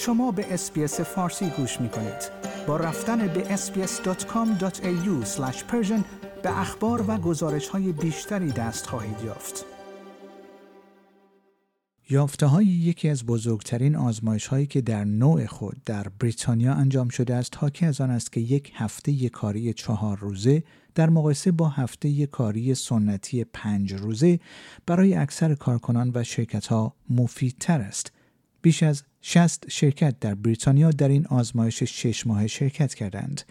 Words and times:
شما 0.00 0.30
به 0.30 0.54
اسپیس 0.54 1.00
فارسی 1.00 1.50
گوش 1.50 1.80
می 1.80 1.88
کنید. 1.88 2.30
با 2.66 2.76
رفتن 2.76 3.26
به 3.26 3.56
sbs.com.au 3.56 5.24
به 6.42 6.60
اخبار 6.60 7.04
و 7.08 7.18
گزارش 7.18 7.68
های 7.68 7.92
بیشتری 7.92 8.52
دست 8.52 8.86
خواهید 8.86 9.22
یافت. 9.24 9.64
یافته 12.10 12.46
های 12.46 12.66
یکی 12.66 13.08
از 13.08 13.26
بزرگترین 13.26 13.96
آزمایش 13.96 14.46
هایی 14.46 14.66
که 14.66 14.80
در 14.80 15.04
نوع 15.04 15.46
خود 15.46 15.84
در 15.86 16.06
بریتانیا 16.20 16.74
انجام 16.74 17.08
شده 17.08 17.34
است 17.34 17.56
حاکی 17.58 17.86
از 17.86 18.00
آن 18.00 18.10
است 18.10 18.32
که 18.32 18.40
یک 18.40 18.72
هفته 18.74 19.28
کاری 19.28 19.72
چهار 19.72 20.18
روزه 20.18 20.62
در 20.94 21.10
مقایسه 21.10 21.52
با 21.52 21.68
هفته 21.68 22.26
کاری 22.26 22.74
سنتی 22.74 23.44
پنج 23.44 23.94
روزه 23.94 24.40
برای 24.86 25.14
اکثر 25.14 25.54
کارکنان 25.54 26.10
و 26.14 26.24
شرکت 26.24 26.66
ها 26.66 26.94
مفیدتر 27.10 27.80
است. 27.80 28.12
بیش 28.62 28.82
از 28.82 29.02
60 29.22 29.70
شرکت 29.70 30.20
در 30.20 30.34
بریتانیا 30.34 30.90
در 30.90 31.08
این 31.08 31.26
آزمایش 31.26 31.82
شش 31.82 32.26
ماه 32.26 32.46
شرکت 32.46 32.94
کردند. 32.94 33.42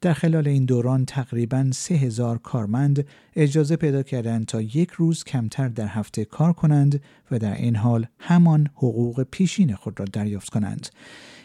در 0.00 0.12
خلال 0.12 0.48
این 0.48 0.64
دوران 0.64 1.04
تقریبا 1.04 1.70
3000 1.72 2.38
کارمند 2.38 3.06
اجازه 3.36 3.76
پیدا 3.76 4.02
کردند 4.02 4.46
تا 4.46 4.60
یک 4.60 4.90
روز 4.90 5.24
کمتر 5.24 5.68
در 5.68 5.86
هفته 5.86 6.24
کار 6.24 6.52
کنند 6.52 7.02
و 7.30 7.38
در 7.38 7.54
این 7.54 7.76
حال 7.76 8.06
همان 8.18 8.68
حقوق 8.74 9.22
پیشین 9.30 9.74
خود 9.74 10.00
را 10.00 10.06
دریافت 10.12 10.48
کنند. 10.48 10.88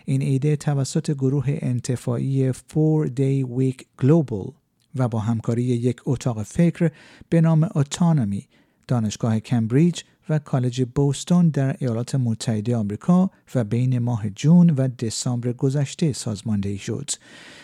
این 0.05 0.21
ایده 0.21 0.55
توسط 0.55 1.11
گروه 1.11 1.45
انتفاعی 1.47 2.51
4 2.73 3.07
Day 3.07 3.45
Week 3.45 4.05
Global 4.05 4.53
و 4.95 5.07
با 5.07 5.19
همکاری 5.19 5.63
یک 5.63 6.01
اتاق 6.05 6.43
فکر 6.43 6.91
به 7.29 7.41
نام 7.41 7.69
اتانومی 7.75 8.47
دانشگاه 8.87 9.39
کمبریج 9.39 10.01
و 10.29 10.39
کالج 10.39 10.85
بوستون 10.95 11.49
در 11.49 11.75
ایالات 11.79 12.15
متحده 12.15 12.75
آمریکا 12.75 13.31
و 13.55 13.63
بین 13.63 13.99
ماه 13.99 14.29
جون 14.29 14.69
و 14.69 14.87
دسامبر 14.87 15.53
گذشته 15.53 16.13
سازماندهی 16.13 16.77
شد. 16.77 17.09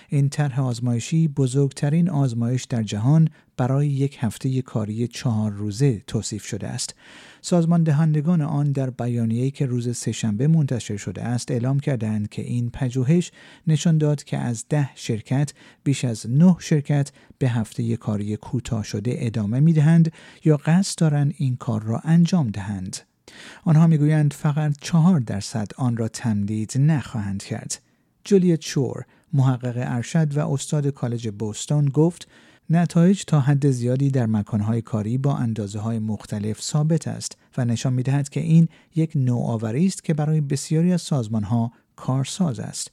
این 0.09 0.30
طرح 0.30 0.61
آزمایشی 0.61 1.28
بزرگترین 1.28 2.09
آزمایش 2.09 2.63
در 2.63 2.83
جهان 2.83 3.30
برای 3.58 3.88
یک 3.88 4.17
هفته 4.19 4.61
کاری 4.61 5.08
چهار 5.08 5.52
روزه 5.52 6.03
توصیف 6.08 6.45
شده 6.45 6.67
است. 6.67 6.95
سازمان 7.41 7.83
دهندگان 7.83 8.41
آن 8.41 8.72
در 8.72 8.89
بیانیه‌ای 8.89 9.52
که 9.52 9.66
روز 9.66 9.97
سهشنبه 9.97 10.47
منتشر 10.47 10.97
شده 10.97 11.23
است 11.23 11.52
اعلام 11.52 11.80
کردند 11.80 12.30
که 12.30 12.41
این 12.41 12.69
پژوهش 12.69 13.31
نشان 13.67 13.97
داد 13.97 14.23
که 14.23 14.38
از 14.38 14.66
ده 14.69 14.89
شرکت 14.95 15.53
بیش 15.83 16.05
از 16.05 16.25
نه 16.30 16.55
شرکت 16.59 17.11
به 17.38 17.50
هفته 17.50 17.97
کاری 17.97 18.38
کوتاه 18.38 18.83
شده 18.83 19.16
ادامه 19.17 19.59
می‌دهند 19.59 20.11
یا 20.45 20.58
قصد 20.58 21.00
دارند 21.00 21.33
این 21.38 21.55
کار 21.55 21.83
را 21.83 22.02
انجام 22.03 22.47
دهند. 22.48 22.98
آنها 23.64 23.88
می‌گویند 23.88 24.34
فقط 24.34 24.76
چهار 24.81 25.20
درصد 25.20 25.72
آن 25.78 25.98
را 25.98 26.08
تمدید 26.08 26.73
نخواهند 26.78 27.44
کرد. 27.44 27.81
جولیت 28.24 28.62
شور 28.62 29.06
محقق 29.34 29.74
ارشد 29.78 30.38
و 30.38 30.52
استاد 30.53 30.88
کالج 30.88 31.30
بوستون 31.30 31.86
گفت 31.86 32.28
نتایج 32.69 33.24
تا 33.28 33.40
حد 33.40 33.69
زیادی 33.69 34.12
در 34.12 34.25
مکانهای 34.25 34.81
کاری 34.81 35.18
با 35.18 35.38
اندازه 35.38 35.80
های 35.80 36.00
مختلف 36.00 36.62
ثابت 36.62 37.07
است 37.07 37.38
و 37.57 37.66
نشان 37.66 37.94
می 37.94 38.03
دهد 38.03 38.30
که 38.30 38.40
این 38.40 38.68
یک 38.96 39.12
نوآوری 39.16 39.86
است 39.86 40.03
که 40.03 40.13
برای 40.13 40.41
بسیاری 40.41 40.94
از 40.94 41.02
سازمان 41.02 41.44
ها 41.44 41.72
کارساز 41.96 42.59
است. 42.59 42.91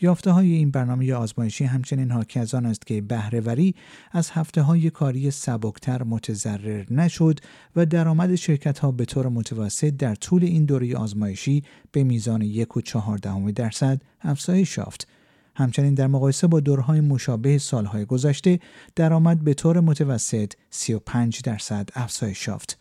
یافته 0.00 0.30
های 0.30 0.52
این 0.52 0.70
برنامه 0.70 1.14
آزمایشی 1.14 1.64
همچنین 1.64 2.10
حاکی 2.10 2.40
از 2.40 2.54
آن 2.54 2.66
است 2.66 2.86
که 2.86 3.00
بهرهوری 3.00 3.74
از 4.12 4.30
هفته 4.30 4.62
های 4.62 4.90
کاری 4.90 5.30
سبکتر 5.30 6.02
متضرر 6.02 6.84
نشد 6.90 7.40
و 7.76 7.86
درآمد 7.86 8.34
شرکت 8.34 8.78
ها 8.78 8.92
به 8.92 9.04
طور 9.04 9.28
متوسط 9.28 9.90
در 9.90 10.14
طول 10.14 10.44
این 10.44 10.64
دوره 10.64 10.96
آزمایشی 10.96 11.62
به 11.92 12.04
میزان 12.04 12.42
یک 12.42 12.76
و 12.76 12.80
چهار 12.80 13.18
درصد 13.54 14.02
افزایش 14.20 14.78
یافت 14.78 15.08
همچنین 15.56 15.94
در 15.94 16.06
مقایسه 16.06 16.46
با 16.46 16.60
دورهای 16.60 17.00
مشابه 17.00 17.58
سالهای 17.58 18.04
گذشته 18.04 18.60
درآمد 18.96 19.44
به 19.44 19.54
طور 19.54 19.80
متوسط 19.80 20.52
35 20.70 21.42
درصد 21.42 21.88
افزایش 21.94 22.48
یافت. 22.48 22.78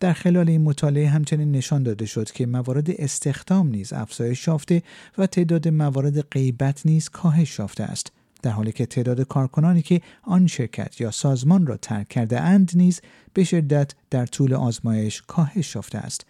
در 0.00 0.12
خلال 0.12 0.48
این 0.48 0.62
مطالعه 0.62 1.08
همچنین 1.08 1.52
نشان 1.52 1.82
داده 1.82 2.06
شد 2.06 2.30
که 2.30 2.46
موارد 2.46 2.90
استخدام 2.90 3.68
نیز 3.68 3.92
افزایش 3.92 4.46
یافته 4.46 4.82
و 5.18 5.26
تعداد 5.26 5.68
موارد 5.68 6.20
غیبت 6.20 6.86
نیز 6.86 7.08
کاهش 7.08 7.58
یافته 7.58 7.84
است. 7.84 8.12
در 8.42 8.50
حالی 8.50 8.72
که 8.72 8.86
تعداد 8.86 9.20
کارکنانی 9.20 9.82
که 9.82 10.00
آن 10.22 10.46
شرکت 10.46 11.00
یا 11.00 11.10
سازمان 11.10 11.66
را 11.66 11.76
ترک 11.76 12.08
کرده 12.08 12.40
اند 12.40 12.70
نیز 12.74 13.00
به 13.34 13.44
شدت 13.44 13.94
در 14.10 14.26
طول 14.26 14.54
آزمایش 14.54 15.22
کاهش 15.22 15.74
یافته 15.74 15.98
است. 15.98 16.26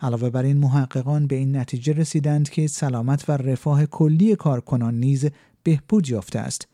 علاوه 0.00 0.30
بر 0.30 0.42
این 0.42 0.56
محققان 0.56 1.26
به 1.26 1.36
این 1.36 1.56
نتیجه 1.56 1.92
رسیدند 1.92 2.48
که 2.48 2.66
سلامت 2.66 3.28
و 3.28 3.32
رفاه 3.32 3.86
کلی 3.86 4.36
کارکنان 4.36 4.94
نیز 4.94 5.26
بهبود 5.62 6.08
یافته 6.08 6.38
است. 6.38 6.68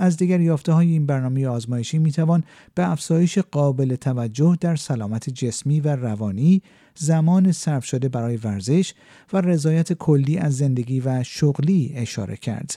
از 0.00 0.16
دیگر 0.16 0.40
یافته 0.40 0.72
های 0.72 0.90
این 0.90 1.06
برنامه 1.06 1.48
آزمایشی 1.48 1.98
می 1.98 2.12
توان 2.12 2.44
به 2.74 2.90
افزایش 2.90 3.38
قابل 3.38 3.96
توجه 3.96 4.56
در 4.60 4.76
سلامت 4.76 5.30
جسمی 5.30 5.80
و 5.80 5.96
روانی، 5.96 6.62
زمان 6.94 7.52
صرف 7.52 7.84
شده 7.84 8.08
برای 8.08 8.36
ورزش 8.36 8.94
و 9.32 9.40
رضایت 9.40 9.92
کلی 9.92 10.38
از 10.38 10.56
زندگی 10.56 11.00
و 11.00 11.22
شغلی 11.22 11.92
اشاره 11.94 12.36
کرد. 12.36 12.76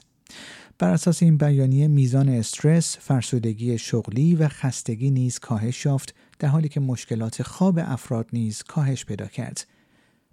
بر 0.80 0.90
اساس 0.90 1.24
این 1.24 1.38
بیانیه 1.38 1.88
میزان 1.88 2.30
استرس، 2.30 2.98
فرسودگی 2.98 3.78
شغلی 3.78 4.36
و 4.36 4.48
خستگی 4.48 5.12
نیز 5.12 5.40
کاهش 5.40 5.86
یافت 5.86 6.16
در 6.40 6.48
حالی 6.48 6.70
که 6.70 6.80
مشکلات 6.80 7.44
خواب 7.44 7.80
افراد 7.82 8.28
نیز 8.34 8.64
کاهش 8.64 9.06
پیدا 9.06 9.26
کرد. 9.26 9.68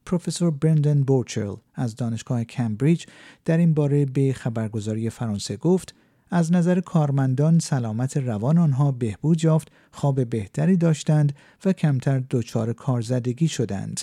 پروفسور 0.06 0.50
برندن 0.50 1.02
بورچل 1.02 1.54
از 1.74 1.96
دانشگاه 1.96 2.44
کمبریج 2.44 3.04
در 3.44 3.56
این 3.56 3.74
باره 3.74 4.04
به 4.04 4.32
خبرگزاری 4.32 5.10
فرانسه 5.10 5.56
گفت 5.56 5.94
از 6.30 6.52
نظر 6.52 6.80
کارمندان 6.80 7.58
سلامت 7.58 8.16
روان 8.16 8.58
آنها 8.58 8.92
بهبود 8.92 9.44
یافت 9.44 9.72
خواب 9.92 10.24
بهتری 10.24 10.76
داشتند 10.76 11.32
و 11.64 11.72
کمتر 11.72 12.22
دچار 12.30 12.72
کارزدگی 12.72 13.48
شدند. 13.48 14.00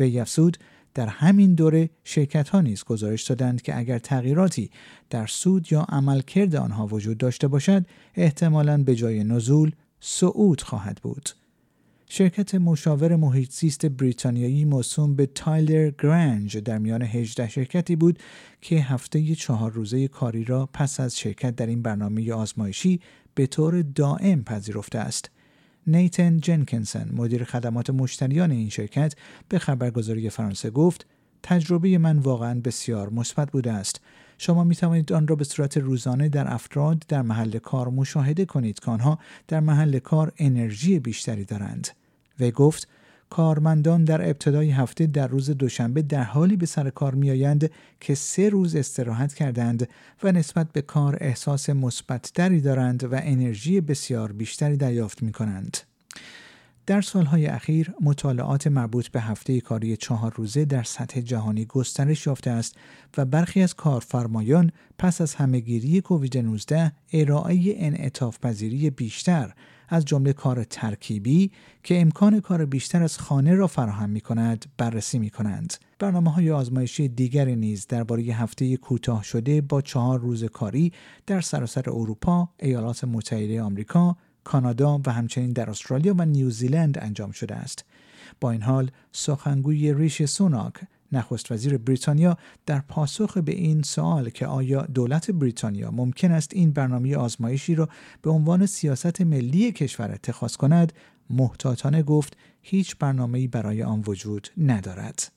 وی 0.00 0.20
افزود 0.20 0.58
در 0.94 1.06
همین 1.06 1.54
دوره 1.54 1.90
شرکت 2.04 2.48
ها 2.48 2.60
نیز 2.60 2.84
گزارش 2.84 3.22
دادند 3.22 3.62
که 3.62 3.78
اگر 3.78 3.98
تغییراتی 3.98 4.70
در 5.10 5.26
سود 5.26 5.72
یا 5.72 5.80
عملکرد 5.80 6.56
آنها 6.56 6.86
وجود 6.86 7.18
داشته 7.18 7.48
باشد 7.48 7.86
احتمالاً 8.14 8.82
به 8.82 8.94
جای 8.94 9.24
نزول 9.24 9.72
صعود 10.00 10.60
خواهد 10.60 11.00
بود. 11.02 11.28
شرکت 12.10 12.54
مشاور 12.54 13.16
محیط 13.16 13.52
زیست 13.52 13.86
بریتانیایی 13.86 14.64
موسوم 14.64 15.14
به 15.14 15.26
تایلر 15.26 15.90
گرنج 16.02 16.58
در 16.58 16.78
میان 16.78 17.02
18 17.02 17.48
شرکتی 17.48 17.96
بود 17.96 18.18
که 18.60 18.76
هفته 18.76 19.34
چهار 19.34 19.72
روزه 19.72 20.08
کاری 20.08 20.44
را 20.44 20.66
پس 20.72 21.00
از 21.00 21.18
شرکت 21.18 21.56
در 21.56 21.66
این 21.66 21.82
برنامه 21.82 22.32
آزمایشی 22.32 23.00
به 23.34 23.46
طور 23.46 23.82
دائم 23.82 24.44
پذیرفته 24.44 24.98
است. 24.98 25.30
نیتن 25.86 26.40
جنکنسن 26.40 27.10
مدیر 27.12 27.44
خدمات 27.44 27.90
مشتریان 27.90 28.50
این 28.50 28.68
شرکت 28.68 29.14
به 29.48 29.58
خبرگزاری 29.58 30.30
فرانسه 30.30 30.70
گفت 30.70 31.06
تجربه 31.42 31.98
من 31.98 32.18
واقعا 32.18 32.60
بسیار 32.60 33.10
مثبت 33.10 33.50
بوده 33.50 33.72
است 33.72 34.00
شما 34.38 34.64
می 34.64 34.76
توانید 34.76 35.12
آن 35.12 35.28
را 35.28 35.36
به 35.36 35.44
صورت 35.44 35.76
روزانه 35.76 36.28
در 36.28 36.54
افراد 36.54 37.04
در 37.08 37.22
محل 37.22 37.58
کار 37.58 37.88
مشاهده 37.88 38.44
کنید 38.44 38.80
که 38.80 38.90
آنها 38.90 39.18
در 39.48 39.60
محل 39.60 39.98
کار 39.98 40.32
انرژی 40.38 40.98
بیشتری 40.98 41.44
دارند 41.44 41.88
و 42.40 42.50
گفت 42.50 42.88
کارمندان 43.30 44.04
در 44.04 44.22
ابتدای 44.22 44.70
هفته 44.70 45.06
در 45.06 45.26
روز 45.26 45.50
دوشنبه 45.50 46.02
در 46.02 46.22
حالی 46.22 46.56
به 46.56 46.66
سر 46.66 46.90
کار 46.90 47.14
میآیند 47.14 47.70
که 48.00 48.14
سه 48.14 48.48
روز 48.48 48.76
استراحت 48.76 49.34
کردند 49.34 49.88
و 50.22 50.32
نسبت 50.32 50.72
به 50.72 50.82
کار 50.82 51.18
احساس 51.20 51.70
مثبتتری 51.70 52.60
دارند 52.60 53.04
و 53.04 53.08
انرژی 53.12 53.80
بسیار 53.80 54.32
بیشتری 54.32 54.76
دریافت 54.76 55.22
می 55.22 55.32
کنند. 55.32 55.87
در 56.88 57.00
سالهای 57.00 57.46
اخیر 57.46 57.94
مطالعات 58.00 58.66
مربوط 58.66 59.08
به 59.08 59.20
هفته 59.20 59.60
کاری 59.60 59.96
چهار 59.96 60.32
روزه 60.36 60.64
در 60.64 60.82
سطح 60.82 61.20
جهانی 61.20 61.64
گسترش 61.64 62.26
یافته 62.26 62.50
است 62.50 62.76
و 63.16 63.24
برخی 63.24 63.62
از 63.62 63.74
کارفرمایان 63.74 64.70
پس 64.98 65.20
از 65.20 65.34
همهگیری 65.34 66.00
کووید 66.00 66.38
19 66.38 66.92
ارائه 67.12 67.74
انعطاف 67.76 68.38
پذیری 68.40 68.90
بیشتر 68.90 69.52
از 69.88 70.04
جمله 70.04 70.32
کار 70.32 70.64
ترکیبی 70.64 71.50
که 71.82 72.00
امکان 72.00 72.40
کار 72.40 72.64
بیشتر 72.64 73.02
از 73.02 73.18
خانه 73.18 73.54
را 73.54 73.66
فراهم 73.66 74.10
می 74.10 74.20
کند 74.20 74.66
بررسی 74.76 75.18
می 75.18 75.30
کنند. 75.30 75.74
برنامه 75.98 76.32
های 76.32 76.50
آزمایشی 76.50 77.08
دیگری 77.08 77.56
نیز 77.56 77.86
درباره 77.86 78.22
هفته 78.22 78.76
کوتاه 78.76 79.24
شده 79.24 79.60
با 79.60 79.80
چهار 79.80 80.20
روز 80.20 80.44
کاری 80.44 80.92
در 81.26 81.40
سراسر 81.40 81.90
اروپا، 81.90 82.48
ایالات 82.58 83.04
متحده 83.04 83.62
آمریکا، 83.62 84.16
کانادا 84.48 85.00
و 85.06 85.12
همچنین 85.12 85.52
در 85.52 85.70
استرالیا 85.70 86.14
و 86.18 86.24
نیوزیلند 86.24 86.98
انجام 86.98 87.30
شده 87.30 87.54
است. 87.54 87.84
با 88.40 88.50
این 88.50 88.62
حال 88.62 88.90
سخنگوی 89.12 89.94
ریش 89.94 90.24
سوناک 90.24 90.74
نخست 91.12 91.52
وزیر 91.52 91.78
بریتانیا 91.78 92.36
در 92.66 92.80
پاسخ 92.80 93.38
به 93.38 93.52
این 93.52 93.82
سوال 93.82 94.30
که 94.30 94.46
آیا 94.46 94.82
دولت 94.82 95.30
بریتانیا 95.30 95.90
ممکن 95.90 96.32
است 96.32 96.50
این 96.54 96.70
برنامه 96.70 97.16
آزمایشی 97.16 97.74
را 97.74 97.88
به 98.22 98.30
عنوان 98.30 98.66
سیاست 98.66 99.20
ملی 99.20 99.72
کشور 99.72 100.12
اتخاذ 100.12 100.56
کند 100.56 100.92
محتاطانه 101.30 102.02
گفت 102.02 102.36
هیچ 102.62 102.96
برنامه‌ای 102.96 103.48
برای 103.48 103.82
آن 103.82 104.04
وجود 104.06 104.48
ندارد. 104.58 105.32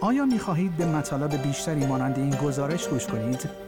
آیا 0.00 0.26
می 0.26 0.38
خواهید 0.38 0.76
به 0.76 0.86
مطالب 0.86 1.42
بیشتری 1.42 1.86
مانند 1.86 2.18
این 2.18 2.30
گزارش 2.30 2.88
گوش 2.88 3.06
کنید؟ 3.06 3.67